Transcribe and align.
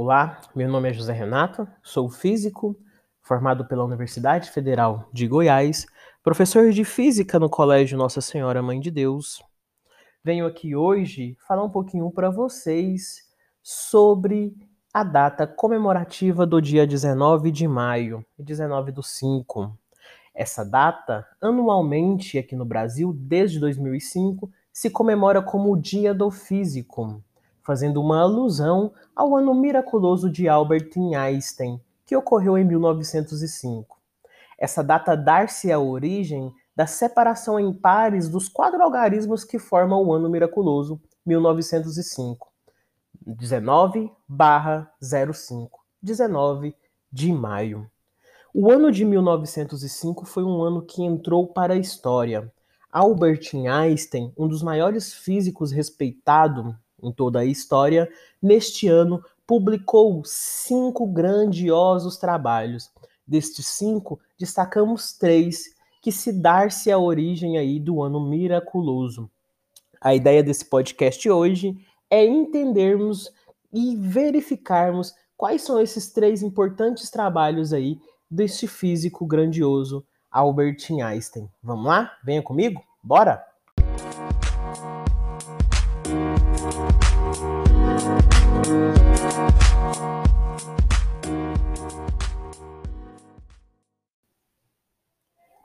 Olá, 0.00 0.40
meu 0.54 0.68
nome 0.68 0.88
é 0.88 0.92
José 0.92 1.12
Renato, 1.12 1.66
sou 1.82 2.08
físico, 2.08 2.76
formado 3.20 3.66
pela 3.66 3.84
Universidade 3.84 4.48
Federal 4.48 5.08
de 5.12 5.26
Goiás, 5.26 5.86
professor 6.22 6.70
de 6.70 6.84
física 6.84 7.36
no 7.36 7.50
Colégio 7.50 7.98
Nossa 7.98 8.20
Senhora 8.20 8.62
Mãe 8.62 8.78
de 8.78 8.92
Deus. 8.92 9.42
Venho 10.22 10.46
aqui 10.46 10.76
hoje 10.76 11.36
falar 11.48 11.64
um 11.64 11.68
pouquinho 11.68 12.08
para 12.12 12.30
vocês 12.30 13.24
sobre 13.60 14.56
a 14.94 15.02
data 15.02 15.48
comemorativa 15.48 16.46
do 16.46 16.62
dia 16.62 16.86
19 16.86 17.50
de 17.50 17.66
maio, 17.66 18.24
19 18.38 18.92
do 18.92 19.02
5. 19.02 19.76
Essa 20.32 20.64
data, 20.64 21.26
anualmente 21.42 22.38
aqui 22.38 22.54
no 22.54 22.64
Brasil, 22.64 23.12
desde 23.12 23.58
2005, 23.58 24.48
se 24.72 24.90
comemora 24.90 25.42
como 25.42 25.72
o 25.72 25.76
Dia 25.76 26.14
do 26.14 26.30
Físico 26.30 27.20
fazendo 27.68 28.00
uma 28.00 28.22
alusão 28.22 28.94
ao 29.14 29.36
ano 29.36 29.54
miraculoso 29.54 30.30
de 30.30 30.48
Albert 30.48 30.88
Einstein, 31.14 31.78
que 32.06 32.16
ocorreu 32.16 32.56
em 32.56 32.64
1905. 32.64 33.98
Essa 34.58 34.82
data 34.82 35.14
dar-se 35.14 35.70
a 35.70 35.78
origem 35.78 36.50
da 36.74 36.86
separação 36.86 37.60
em 37.60 37.70
pares 37.70 38.26
dos 38.26 38.48
quatro 38.48 38.82
algarismos 38.82 39.44
que 39.44 39.58
formam 39.58 40.02
o 40.02 40.14
ano 40.14 40.30
miraculoso 40.30 40.98
1905. 41.26 42.48
19 43.26 44.10
barra 44.26 44.90
05, 44.98 45.78
19 46.02 46.74
de 47.12 47.30
maio. 47.34 47.86
O 48.54 48.72
ano 48.72 48.90
de 48.90 49.04
1905 49.04 50.24
foi 50.24 50.42
um 50.42 50.62
ano 50.62 50.80
que 50.80 51.02
entrou 51.02 51.46
para 51.46 51.74
a 51.74 51.78
história. 51.78 52.50
Albert 52.90 53.50
Einstein, 53.52 54.32
um 54.38 54.48
dos 54.48 54.62
maiores 54.62 55.12
físicos 55.12 55.70
respeitado 55.70 56.74
em 57.02 57.12
toda 57.12 57.40
a 57.40 57.44
história, 57.44 58.10
neste 58.40 58.88
ano 58.88 59.22
publicou 59.46 60.22
cinco 60.24 61.06
grandiosos 61.06 62.16
trabalhos. 62.16 62.90
Destes 63.26 63.66
cinco, 63.66 64.20
destacamos 64.38 65.12
três 65.12 65.74
que 66.02 66.12
se 66.12 66.32
dar-se 66.32 66.90
a 66.90 66.98
origem 66.98 67.58
aí 67.58 67.80
do 67.80 68.02
ano 68.02 68.20
miraculoso. 68.20 69.30
A 70.00 70.14
ideia 70.14 70.42
desse 70.42 70.64
podcast 70.64 71.28
hoje 71.28 71.76
é 72.10 72.24
entendermos 72.24 73.32
e 73.72 73.96
verificarmos 73.96 75.14
quais 75.36 75.62
são 75.62 75.80
esses 75.80 76.10
três 76.12 76.42
importantes 76.42 77.10
trabalhos 77.10 77.72
aí 77.72 77.98
deste 78.30 78.66
físico 78.66 79.26
grandioso 79.26 80.04
Albert 80.30 80.86
Einstein. 81.02 81.48
Vamos 81.62 81.86
lá? 81.86 82.12
Venha 82.24 82.42
comigo? 82.42 82.82
Bora! 83.02 83.47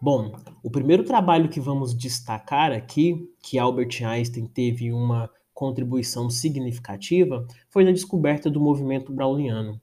Bom, 0.06 0.34
o 0.62 0.70
primeiro 0.70 1.06
trabalho 1.06 1.48
que 1.48 1.62
vamos 1.62 1.96
destacar 1.96 2.73
aqui, 2.73 3.26
que 3.42 3.58
Albert 3.58 4.06
Einstein 4.06 4.46
teve 4.46 4.92
uma 4.92 5.30
contribuição 5.54 6.30
significativa, 6.30 7.48
foi 7.70 7.86
na 7.86 7.92
descoberta 7.94 8.50
do 8.50 8.59
movimento 8.59 9.14
browniano. 9.14 9.80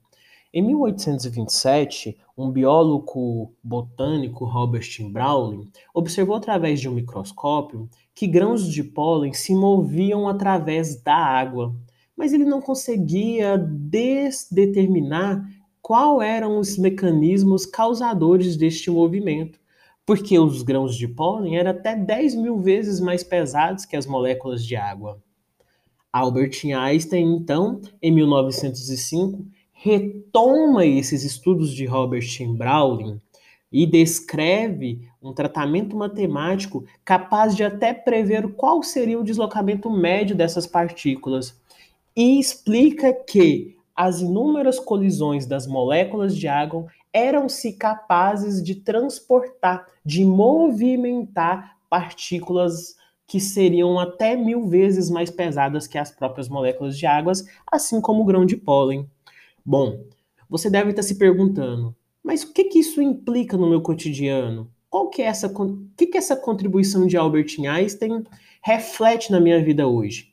Em 0.53 0.61
1827, 0.61 2.19
um 2.37 2.51
biólogo 2.51 3.51
botânico, 3.63 4.45
Robert 4.45 4.85
Browning, 5.11 5.71
observou 5.91 6.35
através 6.35 6.79
de 6.79 6.87
um 6.87 6.93
microscópio 6.93 7.89
que 8.13 8.27
grãos 8.27 8.71
de 8.71 8.83
pólen 8.83 9.33
se 9.33 9.55
moviam 9.55 10.29
através 10.29 11.01
da 11.01 11.15
água, 11.15 11.75
mas 12.15 12.31
ele 12.31 12.45
não 12.45 12.61
conseguia 12.61 13.57
determinar 13.57 15.43
quais 15.81 16.29
eram 16.29 16.59
os 16.59 16.77
mecanismos 16.77 17.65
causadores 17.65 18.55
deste 18.55 18.91
movimento 18.91 19.59
porque 20.11 20.37
os 20.37 20.61
grãos 20.61 20.97
de 20.97 21.07
pólen 21.07 21.55
eram 21.55 21.71
até 21.71 21.95
10 21.95 22.35
mil 22.35 22.59
vezes 22.59 22.99
mais 22.99 23.23
pesados 23.23 23.85
que 23.85 23.95
as 23.95 24.05
moléculas 24.05 24.65
de 24.65 24.75
água. 24.75 25.23
Albert 26.11 26.51
Einstein, 26.65 27.33
então, 27.33 27.79
em 28.01 28.11
1905, 28.11 29.45
retoma 29.71 30.85
esses 30.85 31.23
estudos 31.23 31.73
de 31.73 31.85
Robert 31.85 32.27
Browning 32.57 33.21
e 33.71 33.85
descreve 33.85 35.07
um 35.21 35.31
tratamento 35.31 35.95
matemático 35.95 36.83
capaz 37.05 37.55
de 37.55 37.63
até 37.63 37.93
prever 37.93 38.49
qual 38.55 38.83
seria 38.83 39.17
o 39.17 39.23
deslocamento 39.23 39.89
médio 39.89 40.35
dessas 40.35 40.67
partículas 40.67 41.57
e 42.13 42.37
explica 42.37 43.13
que 43.13 43.77
as 44.01 44.19
inúmeras 44.19 44.79
colisões 44.79 45.45
das 45.45 45.67
moléculas 45.67 46.35
de 46.35 46.47
água 46.47 46.87
eram-se 47.13 47.73
capazes 47.73 48.63
de 48.63 48.73
transportar, 48.73 49.85
de 50.03 50.25
movimentar 50.25 51.77
partículas 51.87 52.95
que 53.27 53.39
seriam 53.39 53.99
até 53.99 54.35
mil 54.35 54.67
vezes 54.67 55.07
mais 55.07 55.29
pesadas 55.29 55.85
que 55.85 55.99
as 55.99 56.09
próprias 56.09 56.49
moléculas 56.49 56.97
de 56.97 57.05
águas, 57.05 57.45
assim 57.71 58.01
como 58.01 58.23
o 58.23 58.25
grão 58.25 58.43
de 58.43 58.57
pólen. 58.57 59.07
Bom, 59.63 60.03
você 60.49 60.67
deve 60.67 60.89
estar 60.89 61.03
se 61.03 61.19
perguntando, 61.19 61.95
mas 62.23 62.41
o 62.41 62.51
que, 62.51 62.63
que 62.63 62.79
isso 62.79 63.03
implica 63.03 63.55
no 63.55 63.69
meu 63.69 63.83
cotidiano? 63.83 64.67
Qual 64.89 65.11
que 65.11 65.21
é 65.21 65.25
essa, 65.25 65.47
que, 65.95 66.07
que 66.07 66.17
essa 66.17 66.35
contribuição 66.35 67.05
de 67.05 67.17
Albert 67.17 67.55
Einstein 67.59 68.23
reflete 68.63 69.31
na 69.31 69.39
minha 69.39 69.63
vida 69.63 69.87
hoje? 69.87 70.30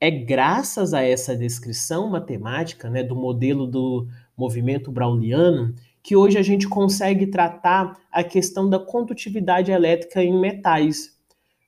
É 0.00 0.10
graças 0.10 0.94
a 0.94 1.02
essa 1.02 1.36
descrição 1.36 2.08
matemática 2.08 2.88
né, 2.88 3.02
do 3.02 3.16
modelo 3.16 3.66
do 3.66 4.06
movimento 4.36 4.92
browniano 4.92 5.74
que 6.02 6.14
hoje 6.14 6.38
a 6.38 6.42
gente 6.42 6.68
consegue 6.68 7.26
tratar 7.26 7.98
a 8.10 8.22
questão 8.22 8.70
da 8.70 8.78
condutividade 8.78 9.72
elétrica 9.72 10.22
em 10.22 10.38
metais. 10.38 11.18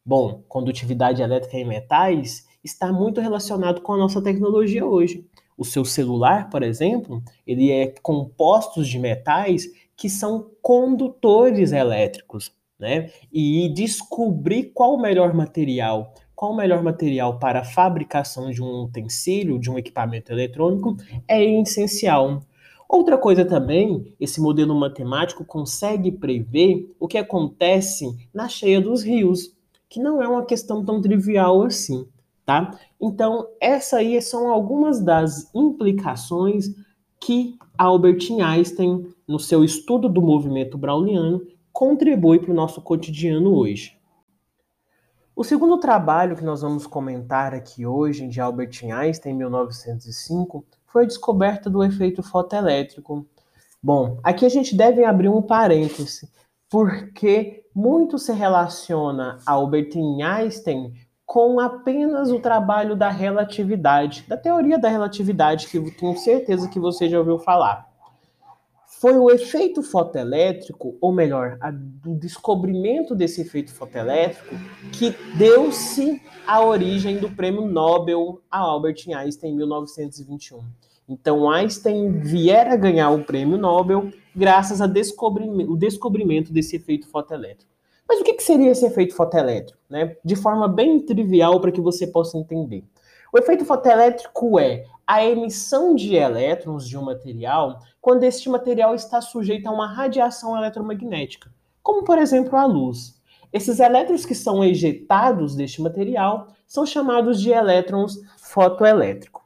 Bom, 0.07 0.43
condutividade 0.49 1.21
elétrica 1.21 1.57
em 1.59 1.67
metais 1.67 2.47
está 2.63 2.93
muito 2.93 3.21
relacionado 3.21 3.81
com 3.81 3.95
a 3.95 3.99
nossa 3.99 4.23
tecnologia 4.23 4.87
hoje. 4.87 5.27
O 5.59 5.65
seu 5.65 5.85
celular, 5.85 6.49
por 6.49 6.63
exemplo, 6.63 7.23
ele 7.45 7.71
é 7.71 7.93
composto 8.01 8.83
de 8.85 8.99
metais 8.99 9.67
que 9.97 10.09
são 10.09 10.51
condutores 10.63 11.73
elétricos, 11.73 12.53
né? 12.79 13.11
E 13.31 13.69
descobrir 13.75 14.73
qual 14.73 14.95
o 14.95 15.03
melhor 15.03 15.35
material, 15.35 16.15
qual 16.41 16.53
o 16.53 16.57
melhor 16.57 16.83
material 16.83 17.39
para 17.39 17.61
a 17.61 17.65
fabricação 17.65 18.51
de 18.51 18.63
um 18.63 18.85
utensílio, 18.85 19.59
de 19.59 19.71
um 19.71 19.77
equipamento 19.77 20.33
eletrônico, 20.33 20.97
é 21.29 21.45
essencial. 21.61 22.41
Outra 22.89 23.19
coisa 23.19 23.45
também, 23.45 24.15
esse 24.19 24.41
modelo 24.41 24.75
matemático 24.75 25.45
consegue 25.45 26.11
prever 26.11 26.91
o 26.99 27.07
que 27.07 27.19
acontece 27.19 28.17
na 28.33 28.49
cheia 28.49 28.81
dos 28.81 29.03
rios, 29.03 29.55
que 29.87 30.01
não 30.01 30.23
é 30.23 30.27
uma 30.27 30.43
questão 30.43 30.83
tão 30.83 30.99
trivial 31.03 31.63
assim, 31.63 32.07
tá? 32.47 32.71
Então, 32.99 33.47
essa 33.61 33.99
aí 33.99 34.19
são 34.23 34.49
algumas 34.49 34.99
das 34.99 35.55
implicações 35.55 36.75
que 37.21 37.59
Albert 37.77 38.33
Einstein, 38.43 39.05
no 39.29 39.39
seu 39.39 39.63
estudo 39.63 40.09
do 40.09 40.23
movimento 40.23 40.79
browniano, 40.79 41.43
contribui 41.71 42.39
para 42.39 42.51
o 42.51 42.57
nosso 42.57 42.81
cotidiano 42.81 43.55
hoje. 43.55 44.00
O 45.41 45.43
segundo 45.43 45.79
trabalho 45.79 46.37
que 46.37 46.45
nós 46.45 46.61
vamos 46.61 46.87
comentar 46.87 47.55
aqui 47.55 47.87
hoje, 47.87 48.29
de 48.29 48.43
Albert 48.43 48.79
Einstein, 48.85 49.33
em 49.33 49.39
1905, 49.39 50.67
foi 50.85 51.05
a 51.05 51.07
descoberta 51.07 51.71
do 51.71 51.83
efeito 51.83 52.23
fotoelétrico. 52.23 53.27
Bom, 53.83 54.21
aqui 54.23 54.45
a 54.45 54.51
gente 54.51 54.77
deve 54.77 55.03
abrir 55.03 55.31
um 55.31 55.41
parêntese, 55.41 56.31
porque 56.69 57.65
muito 57.75 58.19
se 58.19 58.35
relaciona 58.35 59.39
Albert 59.47 59.93
Einstein 60.23 60.93
com 61.25 61.59
apenas 61.59 62.31
o 62.31 62.39
trabalho 62.39 62.95
da 62.95 63.09
relatividade, 63.09 64.27
da 64.29 64.37
teoria 64.37 64.79
da 64.79 64.91
relatividade, 64.91 65.69
que 65.69 65.91
tenho 65.93 66.19
certeza 66.19 66.69
que 66.69 66.79
você 66.79 67.09
já 67.09 67.19
ouviu 67.19 67.39
falar. 67.39 67.90
Foi 69.01 69.17
o 69.17 69.31
efeito 69.31 69.83
fotoelétrico, 69.83 70.95
ou 71.01 71.11
melhor, 71.11 71.59
o 72.05 72.15
descobrimento 72.15 73.15
desse 73.15 73.41
efeito 73.41 73.73
fotoelétrico, 73.73 74.55
que 74.93 75.15
deu-se 75.39 76.21
a 76.47 76.63
origem 76.63 77.17
do 77.17 77.31
prêmio 77.31 77.65
Nobel 77.65 78.43
a 78.51 78.59
Albert 78.59 79.07
Einstein 79.09 79.53
em 79.53 79.57
1921. 79.57 80.61
Então, 81.09 81.51
Einstein 81.51 82.13
viera 82.19 82.75
a 82.75 82.77
ganhar 82.77 83.09
o 83.09 83.25
prêmio 83.25 83.57
Nobel 83.57 84.13
graças 84.37 84.83
ao 84.83 84.89
descobrimento, 84.89 85.75
descobrimento 85.79 86.53
desse 86.53 86.77
efeito 86.77 87.09
fotoelétrico. 87.09 87.73
Mas 88.07 88.21
o 88.21 88.23
que, 88.23 88.35
que 88.35 88.43
seria 88.43 88.71
esse 88.71 88.85
efeito 88.85 89.15
fotoelétrico? 89.15 89.79
Né? 89.89 90.15
De 90.23 90.37
forma 90.37 90.69
bem 90.69 91.01
trivial 91.01 91.59
para 91.59 91.73
que 91.73 91.81
você 91.81 92.07
possa 92.07 92.37
entender. 92.37 92.85
O 93.33 93.39
efeito 93.39 93.65
fotoelétrico 93.65 94.59
é 94.59 94.85
a 95.07 95.25
emissão 95.25 95.95
de 95.95 96.15
elétrons 96.15 96.89
de 96.89 96.97
um 96.97 97.03
material 97.03 97.81
quando 98.01 98.25
este 98.25 98.49
material 98.49 98.95
está 98.95 99.21
sujeito 99.21 99.67
a 99.67 99.73
uma 99.73 99.87
radiação 99.87 100.57
eletromagnética, 100.57 101.53
como 101.83 102.05
por 102.05 102.19
exemplo 102.19 102.57
a 102.57 102.65
luz. 102.65 103.21
Esses 103.53 103.81
elétrons 103.81 104.25
que 104.25 104.35
são 104.35 104.65
ejetados 104.65 105.55
deste 105.55 105.83
material 105.83 106.49
são 106.67 106.87
chamados 106.87 107.41
de 107.41 107.51
elétrons 107.51 108.21
fotoelétricos. 108.37 109.43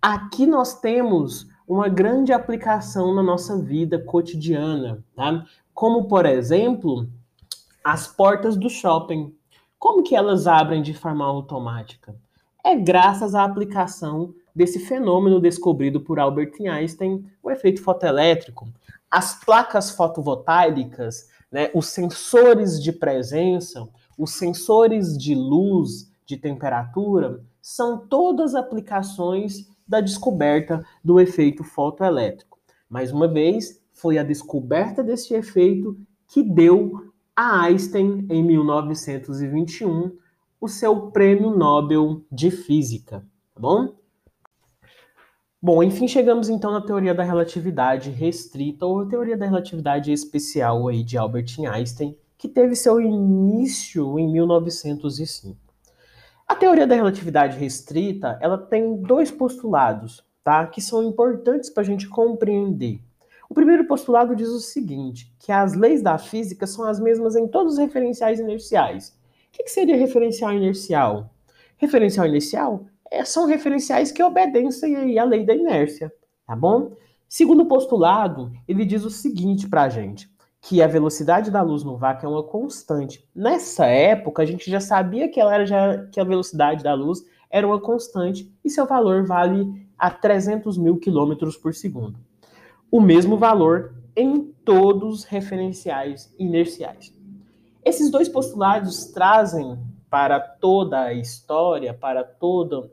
aqui 0.00 0.46
nós 0.46 0.78
temos 0.80 1.46
uma 1.66 1.88
grande 1.88 2.32
aplicação 2.32 3.14
na 3.14 3.22
nossa 3.22 3.60
vida 3.60 3.98
cotidiana, 3.98 5.04
tá? 5.14 5.44
Como, 5.74 6.06
por 6.06 6.24
exemplo, 6.24 7.08
as 7.82 8.06
portas 8.06 8.56
do 8.56 8.68
shopping. 8.68 9.34
Como 9.78 10.02
que 10.02 10.14
elas 10.16 10.46
abrem 10.46 10.82
de 10.82 10.94
forma 10.94 11.24
automática? 11.24 12.14
É 12.66 12.74
graças 12.74 13.32
à 13.36 13.44
aplicação 13.44 14.34
desse 14.52 14.80
fenômeno 14.80 15.38
descobrido 15.38 16.00
por 16.00 16.18
Albert 16.18 16.54
Einstein, 16.68 17.24
o 17.40 17.48
efeito 17.48 17.80
fotoelétrico. 17.80 18.66
As 19.08 19.38
placas 19.38 19.92
fotovoltaicas, 19.92 21.28
né, 21.48 21.70
os 21.72 21.86
sensores 21.86 22.82
de 22.82 22.90
presença, 22.90 23.88
os 24.18 24.32
sensores 24.32 25.16
de 25.16 25.32
luz, 25.32 26.10
de 26.26 26.36
temperatura, 26.36 27.40
são 27.62 27.98
todas 27.98 28.56
aplicações 28.56 29.70
da 29.86 30.00
descoberta 30.00 30.84
do 31.04 31.20
efeito 31.20 31.62
fotoelétrico. 31.62 32.58
Mais 32.90 33.12
uma 33.12 33.28
vez, 33.28 33.80
foi 33.92 34.18
a 34.18 34.24
descoberta 34.24 35.04
desse 35.04 35.34
efeito 35.34 35.96
que 36.26 36.42
deu 36.42 37.12
a 37.36 37.62
Einstein, 37.62 38.26
em 38.28 38.42
1921, 38.42 40.16
o 40.66 40.68
seu 40.68 41.12
prêmio 41.12 41.56
Nobel 41.56 42.22
de 42.30 42.50
Física, 42.50 43.20
tá 43.54 43.60
bom? 43.60 43.94
Bom, 45.62 45.80
enfim, 45.80 46.08
chegamos 46.08 46.48
então 46.48 46.72
na 46.72 46.80
teoria 46.80 47.14
da 47.14 47.22
relatividade 47.22 48.10
restrita 48.10 48.84
ou 48.84 49.06
teoria 49.06 49.36
da 49.36 49.46
relatividade 49.46 50.12
especial 50.12 50.88
aí 50.88 51.04
de 51.04 51.16
Albert 51.16 51.54
Einstein, 51.72 52.16
que 52.36 52.48
teve 52.48 52.74
seu 52.74 53.00
início 53.00 54.18
em 54.18 54.28
1905. 54.32 55.56
A 56.48 56.56
teoria 56.56 56.86
da 56.86 56.96
relatividade 56.96 57.56
restrita, 57.56 58.36
ela 58.42 58.58
tem 58.58 59.00
dois 59.02 59.30
postulados, 59.30 60.24
tá, 60.42 60.66
que 60.66 60.80
são 60.80 61.00
importantes 61.04 61.70
para 61.70 61.84
a 61.84 61.86
gente 61.86 62.08
compreender. 62.08 63.00
O 63.48 63.54
primeiro 63.54 63.86
postulado 63.86 64.34
diz 64.34 64.48
o 64.48 64.58
seguinte, 64.58 65.32
que 65.38 65.52
as 65.52 65.74
leis 65.74 66.02
da 66.02 66.18
física 66.18 66.66
são 66.66 66.84
as 66.84 66.98
mesmas 66.98 67.36
em 67.36 67.46
todos 67.46 67.74
os 67.74 67.78
referenciais 67.78 68.40
inerciais. 68.40 69.16
O 69.58 69.64
que 69.64 69.70
seria 69.70 69.96
referencial 69.96 70.52
inercial? 70.52 71.30
Referencial 71.78 72.26
inercial 72.26 72.84
é, 73.10 73.24
são 73.24 73.46
referenciais 73.46 74.12
que 74.12 74.22
obedecem 74.22 75.18
à 75.18 75.24
lei 75.24 75.46
da 75.46 75.54
inércia, 75.54 76.12
tá 76.46 76.54
bom? 76.54 76.92
Segundo 77.26 77.64
postulado, 77.66 78.52
ele 78.68 78.84
diz 78.84 79.02
o 79.02 79.10
seguinte 79.10 79.66
para 79.66 79.84
a 79.84 79.88
gente, 79.88 80.28
que 80.60 80.82
a 80.82 80.86
velocidade 80.86 81.50
da 81.50 81.62
luz 81.62 81.82
no 81.82 81.96
vácuo 81.96 82.26
é 82.26 82.28
uma 82.28 82.42
constante. 82.42 83.26
Nessa 83.34 83.86
época, 83.86 84.42
a 84.42 84.46
gente 84.46 84.70
já 84.70 84.78
sabia 84.78 85.28
que, 85.28 85.40
ela 85.40 85.54
era 85.54 85.64
já, 85.64 86.06
que 86.08 86.20
a 86.20 86.24
velocidade 86.24 86.84
da 86.84 86.92
luz 86.92 87.24
era 87.48 87.66
uma 87.66 87.80
constante 87.80 88.52
e 88.62 88.68
seu 88.68 88.86
valor 88.86 89.24
vale 89.24 89.66
a 89.96 90.10
300 90.10 90.76
mil 90.76 90.98
quilômetros 90.98 91.56
por 91.56 91.74
segundo 91.74 92.18
o 92.90 93.00
mesmo 93.00 93.36
valor 93.36 93.94
em 94.16 94.42
todos 94.64 95.20
os 95.20 95.24
referenciais 95.24 96.34
inerciais. 96.38 97.12
Esses 97.86 98.10
dois 98.10 98.28
postulados 98.28 99.04
trazem 99.12 99.78
para 100.10 100.40
toda 100.40 101.02
a 101.02 101.14
história, 101.14 101.94
para 101.94 102.24
todo, 102.24 102.90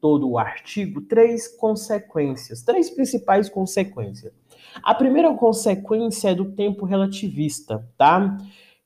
todo 0.00 0.26
o 0.26 0.38
artigo, 0.38 1.02
três 1.02 1.46
consequências, 1.46 2.62
três 2.62 2.88
principais 2.88 3.50
consequências. 3.50 4.32
A 4.82 4.94
primeira 4.94 5.34
consequência 5.34 6.30
é 6.30 6.34
do 6.34 6.46
tempo 6.52 6.86
relativista, 6.86 7.86
tá? 7.98 8.38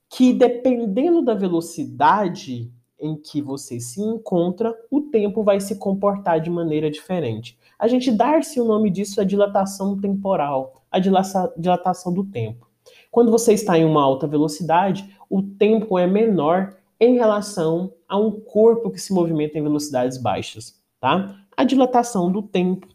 Que 0.09 0.33
dependendo 0.33 1.21
da 1.21 1.33
velocidade 1.33 2.69
em 2.99 3.15
que 3.15 3.41
você 3.41 3.79
se 3.79 4.01
encontra, 4.01 4.75
o 4.91 4.99
tempo 4.99 5.43
vai 5.43 5.61
se 5.61 5.77
comportar 5.77 6.41
de 6.41 6.49
maneira 6.49 6.91
diferente. 6.91 7.57
A 7.79 7.87
gente 7.87 8.11
dar-se 8.11 8.59
o 8.59 8.65
nome 8.65 8.89
disso 8.89 9.21
é 9.21 9.23
dilatação 9.23 9.97
temporal, 9.97 10.83
a 10.91 10.99
dilatação 10.99 12.13
do 12.13 12.25
tempo. 12.25 12.69
Quando 13.09 13.31
você 13.31 13.53
está 13.53 13.77
em 13.77 13.85
uma 13.85 14.03
alta 14.03 14.27
velocidade, 14.27 15.09
o 15.31 15.41
tempo 15.41 15.97
é 15.97 16.05
menor 16.05 16.75
em 16.99 17.15
relação 17.15 17.93
a 18.07 18.17
um 18.17 18.29
corpo 18.29 18.91
que 18.91 18.99
se 18.99 19.13
movimenta 19.13 19.57
em 19.57 19.63
velocidades 19.63 20.17
baixas, 20.17 20.79
tá? 20.99 21.35
A 21.55 21.63
dilatação 21.63 22.31
do 22.31 22.43
tempo, 22.43 22.87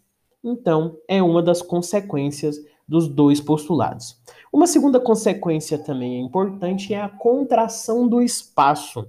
então, 0.44 0.96
é 1.08 1.22
uma 1.22 1.42
das 1.42 1.62
consequências 1.62 2.56
dos 2.86 3.08
dois 3.08 3.40
postulados. 3.40 4.20
Uma 4.52 4.66
segunda 4.66 5.00
consequência 5.00 5.76
também 5.76 6.16
é 6.16 6.20
importante 6.20 6.94
é 6.94 7.00
a 7.00 7.08
contração 7.08 8.06
do 8.06 8.22
espaço 8.22 9.08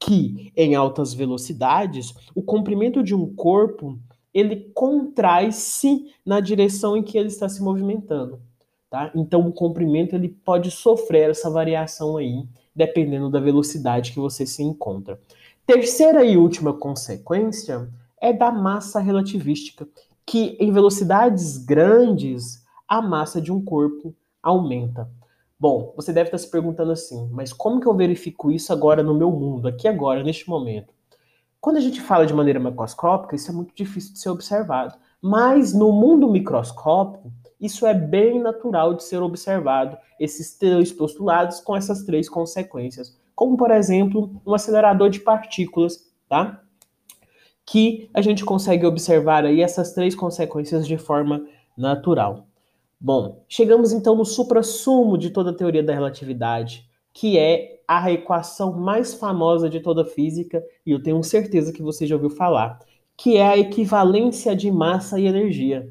que 0.00 0.52
em 0.56 0.74
altas 0.74 1.12
velocidades 1.12 2.14
o 2.34 2.40
comprimento 2.40 3.02
de 3.02 3.14
um 3.14 3.34
corpo 3.34 3.98
ele 4.32 4.70
contrai-se 4.72 6.06
na 6.24 6.40
direção 6.40 6.96
em 6.96 7.02
que 7.02 7.18
ele 7.18 7.28
está 7.28 7.48
se 7.48 7.62
movimentando, 7.62 8.40
tá? 8.88 9.10
Então 9.14 9.46
o 9.46 9.52
comprimento 9.52 10.14
ele 10.14 10.28
pode 10.28 10.70
sofrer 10.70 11.30
essa 11.30 11.50
variação 11.50 12.16
aí, 12.16 12.46
dependendo 12.78 13.28
da 13.28 13.40
velocidade 13.40 14.12
que 14.12 14.20
você 14.20 14.46
se 14.46 14.62
encontra. 14.62 15.20
Terceira 15.66 16.24
e 16.24 16.36
última 16.36 16.72
consequência 16.72 17.88
é 18.20 18.32
da 18.32 18.52
massa 18.52 19.00
relativística, 19.00 19.86
que 20.24 20.56
em 20.60 20.70
velocidades 20.70 21.58
grandes 21.58 22.64
a 22.86 23.02
massa 23.02 23.40
de 23.40 23.52
um 23.52 23.60
corpo 23.62 24.14
aumenta. 24.40 25.10
Bom, 25.58 25.92
você 25.96 26.12
deve 26.12 26.28
estar 26.28 26.38
se 26.38 26.48
perguntando 26.48 26.92
assim, 26.92 27.28
mas 27.32 27.52
como 27.52 27.80
que 27.80 27.88
eu 27.88 27.94
verifico 27.94 28.48
isso 28.48 28.72
agora 28.72 29.02
no 29.02 29.12
meu 29.12 29.32
mundo, 29.32 29.66
aqui 29.66 29.88
agora, 29.88 30.22
neste 30.22 30.48
momento? 30.48 30.94
Quando 31.60 31.78
a 31.78 31.80
gente 31.80 32.00
fala 32.00 32.24
de 32.24 32.32
maneira 32.32 32.60
macroscópica, 32.60 33.34
isso 33.34 33.50
é 33.50 33.54
muito 33.54 33.74
difícil 33.74 34.12
de 34.12 34.20
ser 34.20 34.30
observado. 34.30 34.94
Mas 35.20 35.74
no 35.74 35.90
mundo 35.90 36.30
microscópico, 36.30 37.32
isso 37.60 37.86
é 37.86 37.94
bem 37.94 38.40
natural 38.40 38.94
de 38.94 39.02
ser 39.04 39.22
observado, 39.22 39.96
esses 40.18 40.56
três 40.56 40.92
postulados 40.92 41.60
com 41.60 41.76
essas 41.76 42.04
três 42.04 42.28
consequências. 42.28 43.16
Como, 43.34 43.56
por 43.56 43.70
exemplo, 43.70 44.40
um 44.46 44.54
acelerador 44.54 45.10
de 45.10 45.20
partículas, 45.20 46.10
tá? 46.28 46.62
Que 47.64 48.08
a 48.14 48.20
gente 48.20 48.44
consegue 48.44 48.86
observar 48.86 49.44
aí 49.44 49.60
essas 49.60 49.92
três 49.92 50.14
consequências 50.14 50.86
de 50.86 50.98
forma 50.98 51.46
natural. 51.76 52.46
Bom, 53.00 53.44
chegamos 53.48 53.92
então 53.92 54.16
no 54.16 54.24
suprassumo 54.24 55.16
de 55.16 55.30
toda 55.30 55.50
a 55.50 55.54
teoria 55.54 55.82
da 55.82 55.94
relatividade, 55.94 56.88
que 57.12 57.38
é 57.38 57.80
a 57.86 58.10
equação 58.10 58.72
mais 58.72 59.14
famosa 59.14 59.70
de 59.70 59.80
toda 59.80 60.02
a 60.02 60.04
física, 60.04 60.62
e 60.84 60.90
eu 60.90 61.02
tenho 61.02 61.22
certeza 61.22 61.72
que 61.72 61.82
você 61.82 62.06
já 62.06 62.16
ouviu 62.16 62.30
falar, 62.30 62.80
que 63.16 63.36
é 63.36 63.46
a 63.46 63.56
equivalência 63.56 64.54
de 64.54 64.70
massa 64.70 65.18
e 65.18 65.26
energia. 65.26 65.90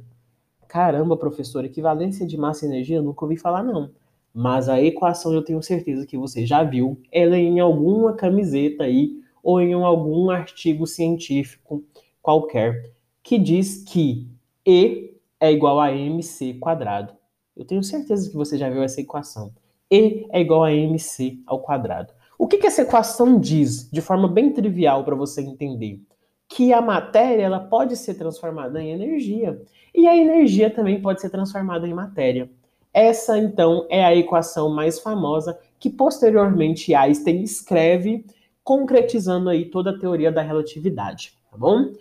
Caramba, 0.68 1.16
professor, 1.16 1.64
equivalência 1.64 2.26
de 2.26 2.38
massa 2.38 2.66
e 2.66 2.70
energia? 2.70 2.98
Eu 2.98 3.04
nunca 3.04 3.24
ouvi 3.26 3.38
falar, 3.38 3.64
não. 3.64 3.90
Mas 4.34 4.70
a 4.70 4.82
equação 4.82 5.34
eu 5.34 5.42
tenho 5.42 5.62
certeza 5.64 6.06
que 6.06 6.18
você 6.18 6.46
já 6.46 6.64
viu, 6.64 7.02
ela 7.12 7.36
é 7.36 7.40
em 7.40 7.60
alguma 7.60 8.14
camiseta 8.14 8.84
aí, 8.84 9.20
ou 9.42 9.62
em 9.62 9.74
algum 9.74 10.30
artigo 10.30 10.86
científico 10.86 11.84
qualquer, 12.22 12.92
que 13.24 13.40
diz 13.40 13.84
que 13.84 14.28
E 14.66 15.16
é 15.40 15.52
igual 15.52 15.80
a 15.80 15.92
mc 15.92 16.54
quadrado. 16.56 17.14
Eu 17.56 17.66
tenho 17.66 17.84
certeza 17.84 18.30
que 18.30 18.36
você 18.36 18.58
já 18.58 18.70
viu 18.70 18.84
essa 18.84 19.00
equação. 19.00 19.52
E 19.90 20.28
é 20.32 20.42
igual 20.42 20.64
a 20.64 20.72
mc 20.72 21.42
ao 21.48 21.62
quadrado. 21.62 22.14
O 22.38 22.48
que, 22.48 22.58
que 22.58 22.68
essa 22.68 22.82
equação 22.82 23.40
diz, 23.40 23.90
de 23.90 24.02
forma 24.02 24.28
bem 24.28 24.52
trivial 24.52 25.04
para 25.04 25.16
você 25.16 25.42
entender? 25.42 26.02
Que 26.48 26.74
a 26.74 26.82
matéria 26.82 27.44
ela 27.44 27.60
pode 27.60 27.96
ser 27.96 28.16
transformada 28.16 28.82
em 28.82 28.92
energia 28.92 29.62
e 29.94 30.08
a 30.08 30.16
energia 30.16 30.70
também 30.70 31.02
pode 31.02 31.22
ser 31.22 31.30
transformada 31.30 31.88
em 31.88 31.94
matéria. 31.94 32.50
Essa, 32.94 33.38
então, 33.38 33.86
é 33.90 34.04
a 34.04 34.16
equação 34.16 34.70
mais 34.70 35.00
famosa 35.00 35.60
que 35.80 35.90
posteriormente 35.90 36.96
Einstein 36.96 37.44
escreve, 37.44 38.26
concretizando 38.64 39.50
aí 39.50 39.66
toda 39.66 39.92
a 39.92 40.00
teoria 40.00 40.32
da 40.32 40.42
relatividade, 40.42 41.38
tá 41.52 41.58
bom? 41.58 41.94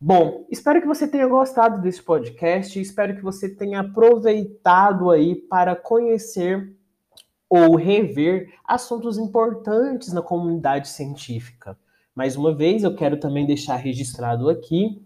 Bom, 0.00 0.46
espero 0.50 0.80
que 0.80 0.86
você 0.86 1.06
tenha 1.06 1.26
gostado 1.26 1.80
desse 1.80 2.02
podcast, 2.02 2.80
espero 2.80 3.14
que 3.14 3.22
você 3.22 3.48
tenha 3.48 3.80
aproveitado 3.80 5.10
aí 5.10 5.34
para 5.34 5.76
conhecer 5.76 6.74
ou 7.48 7.76
rever 7.76 8.52
assuntos 8.64 9.18
importantes 9.18 10.12
na 10.12 10.22
comunidade 10.22 10.88
científica. 10.88 11.78
Mais 12.16 12.34
uma 12.34 12.54
vez, 12.54 12.82
eu 12.82 12.94
quero 12.94 13.18
também 13.18 13.44
deixar 13.44 13.76
registrado 13.76 14.48
aqui 14.48 15.02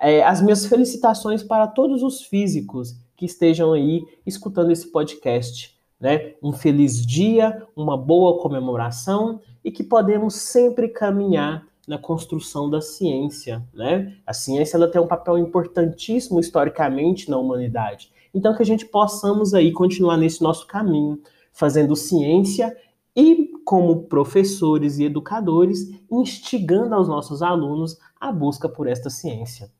é, 0.00 0.22
as 0.22 0.40
minhas 0.40 0.64
felicitações 0.64 1.42
para 1.42 1.66
todos 1.66 2.04
os 2.04 2.22
físicos 2.22 2.94
que 3.16 3.26
estejam 3.26 3.72
aí 3.72 4.04
escutando 4.24 4.70
esse 4.70 4.86
podcast. 4.92 5.76
Né? 6.00 6.34
Um 6.40 6.52
feliz 6.52 7.04
dia, 7.04 7.66
uma 7.74 7.96
boa 7.96 8.40
comemoração 8.40 9.40
e 9.64 9.72
que 9.72 9.82
podemos 9.82 10.36
sempre 10.36 10.88
caminhar 10.88 11.66
na 11.86 11.98
construção 11.98 12.70
da 12.70 12.80
ciência, 12.80 13.60
né? 13.74 14.16
A 14.24 14.32
ciência 14.32 14.76
ela 14.76 14.88
tem 14.88 15.00
um 15.00 15.06
papel 15.06 15.36
importantíssimo 15.36 16.38
historicamente 16.38 17.28
na 17.28 17.36
humanidade. 17.36 18.08
Então 18.32 18.54
que 18.54 18.62
a 18.62 18.66
gente 18.66 18.86
possamos 18.86 19.52
aí 19.52 19.72
continuar 19.72 20.16
nesse 20.16 20.40
nosso 20.42 20.64
caminho, 20.66 21.20
fazendo 21.52 21.96
ciência 21.96 22.76
e 23.16 23.50
como 23.64 24.04
professores 24.04 24.98
e 24.98 25.04
educadores, 25.04 25.88
instigando 26.10 26.94
aos 26.94 27.08
nossos 27.08 27.42
alunos 27.42 27.96
a 28.20 28.32
busca 28.32 28.68
por 28.68 28.86
esta 28.86 29.10
ciência. 29.10 29.70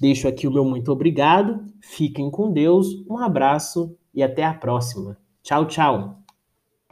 Deixo 0.00 0.26
aqui 0.26 0.46
o 0.46 0.52
meu 0.52 0.64
muito 0.64 0.90
obrigado, 0.90 1.64
fiquem 1.82 2.30
com 2.30 2.52
Deus, 2.52 3.04
um 3.08 3.18
abraço 3.18 3.96
e 4.14 4.22
até 4.22 4.44
a 4.44 4.54
próxima. 4.54 5.16
Tchau, 5.42 5.66
tchau! 5.66 6.19